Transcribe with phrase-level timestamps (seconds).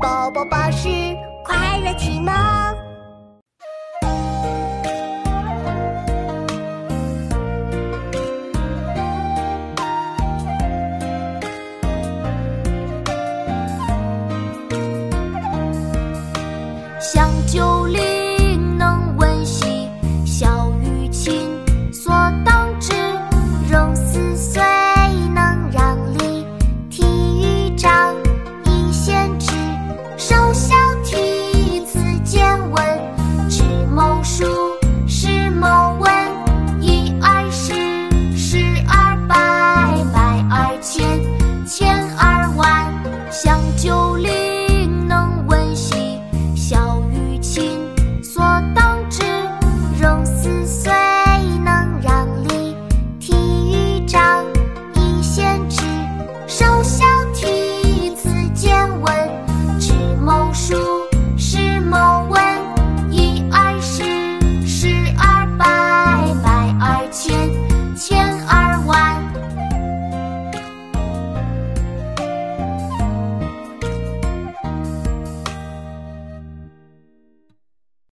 [0.00, 0.88] 宝宝巴士
[1.44, 2.32] 快乐启蒙。
[17.00, 17.77] 小酒。
[41.68, 42.07] 千